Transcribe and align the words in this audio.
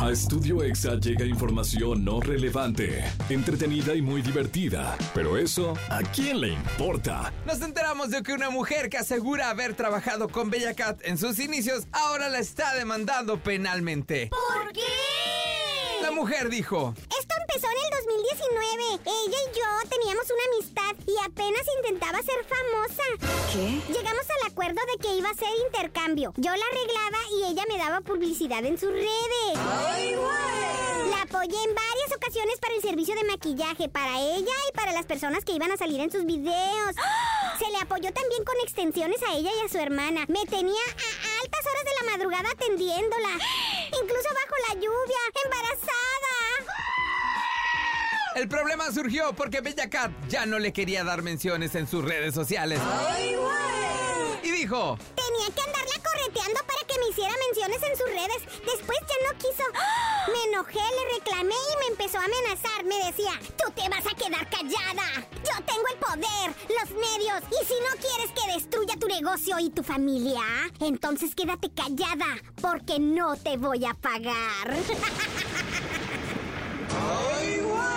A 0.00 0.10
Estudio 0.10 0.62
Exa 0.62 0.96
llega 0.96 1.24
información 1.24 2.04
no 2.04 2.20
relevante, 2.20 3.04
entretenida 3.28 3.94
y 3.94 4.02
muy 4.02 4.22
divertida. 4.22 4.96
Pero 5.14 5.36
eso, 5.36 5.74
¿a 5.88 6.02
quién 6.02 6.40
le 6.40 6.48
importa? 6.48 7.32
Nos 7.46 7.60
enteramos 7.62 8.10
de 8.10 8.22
que 8.22 8.32
una 8.32 8.50
mujer 8.50 8.88
que 8.88 8.98
asegura 8.98 9.50
haber 9.50 9.74
trabajado 9.74 10.28
con 10.28 10.50
Bella 10.50 10.74
Cat 10.74 11.00
en 11.04 11.18
sus 11.18 11.38
inicios 11.38 11.84
ahora 11.92 12.28
la 12.28 12.38
está 12.38 12.74
demandando 12.74 13.38
penalmente. 13.38 14.30
¿Por 14.30 14.72
qué? 14.72 14.80
La 16.02 16.10
mujer 16.10 16.48
dijo, 16.50 16.94
Esto 17.18 17.34
empezó 17.40 17.66
en 17.66 17.78
el 17.84 18.04
2019. 18.04 18.84
Ella 19.06 19.38
y 19.50 19.56
yo 19.56 19.73
apenas 21.34 21.66
intentaba 21.78 22.18
ser 22.22 22.44
famosa. 22.44 23.02
¿Qué? 23.52 23.92
Llegamos 23.92 24.22
al 24.30 24.52
acuerdo 24.52 24.80
de 24.92 25.02
que 25.02 25.16
iba 25.16 25.28
a 25.28 25.34
ser 25.34 25.48
intercambio. 25.66 26.32
Yo 26.36 26.50
la 26.50 26.64
arreglaba 26.64 27.18
y 27.32 27.52
ella 27.52 27.64
me 27.68 27.76
daba 27.76 28.00
publicidad 28.02 28.64
en 28.64 28.78
sus 28.78 28.90
redes. 28.90 29.54
La 29.54 31.22
apoyé 31.22 31.58
en 31.64 31.74
varias 31.74 32.16
ocasiones 32.16 32.58
para 32.60 32.74
el 32.74 32.82
servicio 32.82 33.16
de 33.16 33.24
maquillaje, 33.24 33.88
para 33.88 34.20
ella 34.20 34.54
y 34.68 34.76
para 34.76 34.92
las 34.92 35.06
personas 35.06 35.44
que 35.44 35.52
iban 35.52 35.72
a 35.72 35.76
salir 35.76 36.00
en 36.00 36.12
sus 36.12 36.24
videos. 36.24 36.94
Se 37.58 37.70
le 37.70 37.78
apoyó 37.78 38.12
también 38.12 38.44
con 38.44 38.54
extensiones 38.62 39.20
a 39.28 39.34
ella 39.34 39.50
y 39.50 39.66
a 39.66 39.68
su 39.68 39.78
hermana. 39.78 40.24
Me 40.28 40.44
tenía 40.46 40.84
a 40.86 41.42
altas 41.42 41.66
horas 41.66 41.84
de 41.84 41.94
la 42.00 42.12
madrugada 42.12 42.48
atendiéndola. 42.50 43.30
Incluso 44.02 44.28
bajo 44.28 44.56
la 44.68 44.74
lluvia, 44.74 45.20
embarazada. 45.44 46.23
El 48.34 48.48
problema 48.48 48.90
surgió 48.92 49.32
porque 49.34 49.60
Bella 49.60 49.88
Cat 49.88 50.10
ya 50.28 50.46
no 50.46 50.58
le 50.58 50.72
quería 50.72 51.04
dar 51.04 51.22
menciones 51.22 51.74
en 51.74 51.86
sus 51.86 52.04
redes 52.04 52.34
sociales. 52.34 52.80
Y 54.42 54.50
dijo, 54.50 54.98
Tenía 55.14 55.54
que 55.54 55.60
andarla 55.62 56.02
correteando 56.02 56.60
para 56.66 56.80
que 56.86 56.98
me 56.98 57.08
hiciera 57.08 57.34
menciones 57.48 57.82
en 57.82 57.96
sus 57.96 58.06
redes. 58.08 58.62
Después 58.64 58.98
ya 59.00 59.32
no 59.32 59.38
quiso. 59.38 59.64
Me 60.28 60.50
enojé, 60.50 60.78
le 60.78 61.18
reclamé 61.18 61.54
y 61.54 61.78
me 61.80 61.86
empezó 61.92 62.18
a 62.18 62.24
amenazar. 62.24 62.84
Me 62.84 62.98
decía, 63.06 63.32
tú 63.56 63.72
te 63.72 63.88
vas 63.88 64.04
a 64.06 64.14
quedar 64.16 64.48
callada. 64.50 65.26
Yo 65.44 65.64
tengo 65.64 65.86
el 65.92 65.98
poder, 65.98 66.54
los 66.68 66.90
medios. 66.90 67.42
Y 67.50 67.66
si 67.66 67.74
no 67.74 67.96
quieres 68.00 68.32
que 68.32 68.52
destruya 68.52 68.96
tu 68.96 69.06
negocio 69.06 69.58
y 69.58 69.70
tu 69.70 69.82
familia, 69.82 70.42
entonces 70.80 71.34
quédate 71.34 71.70
callada, 71.72 72.36
porque 72.60 72.98
no 72.98 73.36
te 73.36 73.56
voy 73.56 73.84
a 73.84 73.94
pagar. 73.94 74.34
Que 76.94 77.93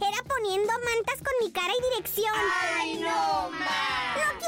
era 0.00 0.22
poniendo 0.26 0.72
mantas 0.72 1.18
con 1.18 1.32
mi 1.42 1.52
cara 1.52 1.72
y 1.78 1.94
dirección. 1.94 2.34
¡Ay, 2.34 2.94
no 2.96 3.50
más! 3.50 4.45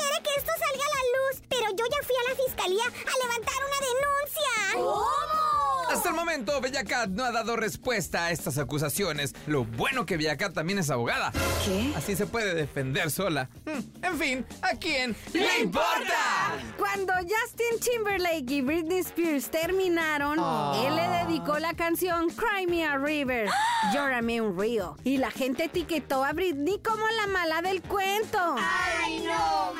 Momento 6.39 6.61
Bella 6.61 6.84
Cat 6.84 7.08
no 7.11 7.25
ha 7.25 7.33
dado 7.33 7.56
respuesta 7.56 8.27
a 8.27 8.31
estas 8.31 8.58
acusaciones. 8.58 9.34
Lo 9.47 9.64
bueno 9.64 10.06
que 10.06 10.17
Bella 10.17 10.36
Cat 10.36 10.55
también 10.55 10.78
es 10.78 10.89
abogada. 10.91 11.33
¿Qué? 11.64 11.92
Así 11.97 12.14
se 12.14 12.27
puede 12.27 12.55
defender 12.55 13.11
sola. 13.11 13.48
Hmm, 13.67 14.05
En 14.05 14.19
fin, 14.19 14.47
¿a 14.62 14.77
quién 14.77 15.17
le 15.33 15.61
importa? 15.61 16.56
Cuando 16.78 17.12
Justin 17.14 17.80
Timberlake 17.80 18.50
y 18.50 18.61
Britney 18.62 18.98
Spears 19.00 19.50
terminaron, 19.50 20.39
él 20.84 20.95
le 20.97 21.08
dedicó 21.27 21.58
la 21.58 21.75
canción 21.75 22.28
Cry 22.30 22.67
Me 22.69 22.86
a 22.86 22.97
River, 22.97 23.48
Llórame 23.92 24.41
un 24.41 24.58
río. 24.58 24.97
Y 25.05 25.17
la 25.19 25.30
gente 25.30 25.64
etiquetó 25.64 26.25
a 26.25 26.33
Britney 26.33 26.78
como 26.84 27.05
la 27.20 27.27
mala 27.27 27.62
del 27.62 27.83
cuento. 27.83 28.39
¡Ay, 28.58 29.25
no! 29.27 29.73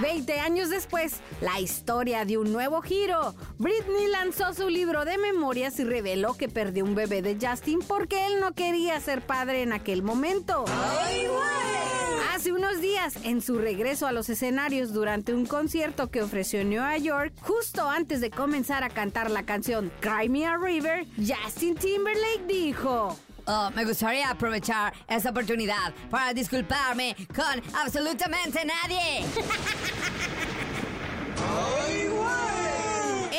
20 0.00 0.40
años 0.40 0.70
después, 0.70 1.20
la 1.40 1.60
historia 1.60 2.24
de 2.24 2.38
un 2.38 2.52
nuevo 2.52 2.82
giro. 2.82 3.34
Britney 3.58 4.08
lanzó 4.08 4.52
su 4.52 4.68
libro 4.68 5.04
de 5.04 5.18
memorias 5.18 5.78
y 5.78 5.84
reveló 5.84 6.34
que 6.34 6.48
perdió 6.48 6.84
un 6.84 6.94
bebé 6.94 7.22
de 7.22 7.38
Justin 7.40 7.80
porque 7.86 8.26
él 8.26 8.40
no 8.40 8.52
quería 8.52 8.98
ser 9.00 9.22
padre 9.22 9.62
en 9.62 9.72
aquel 9.72 10.02
momento. 10.02 10.64
Hace 12.34 12.52
unos 12.52 12.80
días, 12.80 13.14
en 13.22 13.40
su 13.40 13.58
regreso 13.58 14.06
a 14.06 14.12
los 14.12 14.28
escenarios 14.28 14.92
durante 14.92 15.32
un 15.32 15.46
concierto 15.46 16.10
que 16.10 16.22
ofreció 16.22 16.60
en 16.60 16.70
Nueva 16.70 16.98
York, 16.98 17.32
justo 17.40 17.88
antes 17.88 18.20
de 18.20 18.30
comenzar 18.30 18.82
a 18.82 18.90
cantar 18.90 19.30
la 19.30 19.44
canción 19.44 19.92
Cry 20.00 20.28
Me 20.28 20.46
a 20.46 20.56
River, 20.56 21.06
Justin 21.16 21.76
Timberlake 21.76 22.46
dijo... 22.48 23.16
Oh, 23.46 23.70
me 23.74 23.84
gustaría 23.84 24.30
aprovechar 24.30 24.94
esta 25.06 25.30
oportunidad 25.30 25.92
para 26.10 26.32
disculparme 26.32 27.14
con 27.34 27.62
absolutamente 27.76 28.64
nadie. 28.64 29.24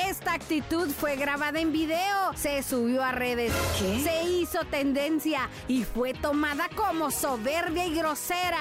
Esta 0.08 0.34
actitud 0.34 0.90
fue 0.92 1.16
grabada 1.16 1.60
en 1.60 1.72
video, 1.72 2.34
se 2.36 2.62
subió 2.62 3.04
a 3.04 3.12
redes, 3.12 3.52
¿Qué? 3.80 4.04
se 4.04 4.24
hizo 4.30 4.60
tendencia 4.66 5.50
y 5.68 5.84
fue 5.84 6.14
tomada 6.14 6.70
como 6.76 7.10
soberbia 7.10 7.88
y 7.88 7.96
grosera. 7.96 8.60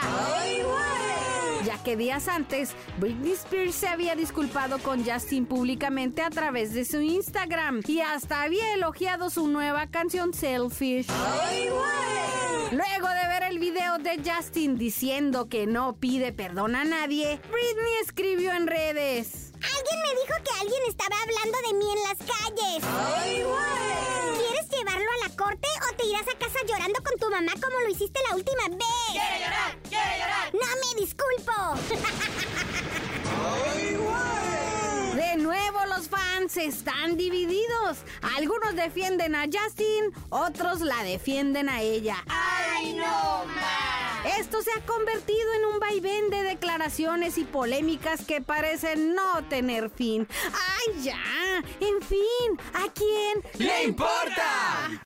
Ya 1.65 1.83
que 1.83 1.97
días 1.97 2.29
antes, 2.29 2.71
Britney 2.99 3.33
Spears 3.33 3.75
se 3.75 3.89
había 3.89 4.15
disculpado 4.15 4.79
con 4.81 5.03
Justin 5.03 5.47
públicamente 5.47 6.21
a 6.21 6.29
través 6.29 6.75
de 6.75 6.85
su 6.85 7.01
Instagram 7.01 7.81
y 7.87 8.01
hasta 8.01 8.43
había 8.43 8.75
elogiado 8.75 9.31
su 9.31 9.49
nueva 9.49 9.87
canción 9.87 10.35
Selfish. 10.35 11.07
Luego 12.71 13.09
de 13.09 13.29
ver 13.29 13.45
el 13.45 13.59
video 13.59 13.99
de 13.99 14.21
Justin 14.25 14.77
diciendo 14.77 15.49
que 15.49 15.67
no 15.67 15.97
pide 15.97 16.33
perdón 16.33 16.75
a 16.75 16.85
nadie, 16.85 17.41
Britney 17.51 17.95
escribió 18.03 18.53
en 18.53 18.67
redes. 18.67 19.53
Alguien 19.55 20.01
me 20.03 20.21
dijo 20.21 20.35
que 20.45 20.61
alguien 20.61 20.83
estaba 20.89 21.17
hablando 21.23 21.59
de 21.67 21.75
mí 21.79 21.87
en 21.93 22.03
las 22.03 22.19
calles. 22.19 22.85
¿Quieres 24.37 24.69
llevarlo 24.71 25.09
a 25.11 25.29
la 25.29 25.37
corte 25.37 25.69
o 25.91 25.97
te 25.97 26.07
irás 26.07 26.29
a 26.29 26.39
casa 26.39 26.59
llorando 26.67 27.01
con 27.03 27.19
tu 27.19 27.31
mamá 27.31 27.53
como 27.55 27.81
lo 27.81 27.89
hiciste 27.89 28.21
la 28.29 28.37
última 28.37 28.69
vez? 28.69 29.14
Los 35.97 36.09
fans 36.09 36.57
están 36.57 37.17
divididos. 37.17 37.99
Algunos 38.37 38.75
defienden 38.75 39.35
a 39.35 39.45
Justin, 39.45 40.13
otros 40.31 40.81
la 40.81 41.03
defienden 41.05 41.69
a 41.69 41.83
ella. 41.83 42.17
¡Ay, 42.29 42.95
no 42.95 43.45
más! 43.47 44.39
Esto 44.39 44.63
se 44.63 44.73
ha 44.73 44.85
convertido 44.87 45.55
en 45.55 45.67
un 45.67 45.79
vaivén 45.79 46.31
de 46.31 46.43
declaraciones 46.43 47.39
y 47.39 47.45
polémicas 47.45 48.25
que 48.25 48.41
parecen 48.41 49.15
no 49.15 49.45
tener 49.49 49.91
fin. 49.91 50.27
¡Ay, 50.53 51.03
ya! 51.03 51.63
En 51.81 52.03
fin, 52.03 52.59
¿a 52.73 52.91
quién 52.93 53.43
¡Le 53.59 53.85
importa! 53.85 55.01